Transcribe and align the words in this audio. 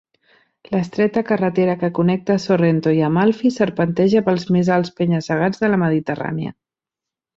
L'estreta 0.75 1.21
carretera 1.27 1.75
que 1.83 1.89
connecta 1.99 2.37
Sorrento 2.45 2.93
i 2.99 3.03
Amalfi 3.09 3.51
serpenteja 3.59 4.25
pels 4.31 4.49
més 4.57 4.73
alts 4.77 4.95
penya-segats 5.03 5.63
de 5.65 5.71
la 5.75 5.81
Mediterrània. 5.87 6.57